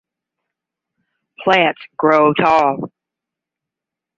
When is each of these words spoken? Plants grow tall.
Plants 1.43 1.79
grow 1.95 2.33
tall. 2.33 2.89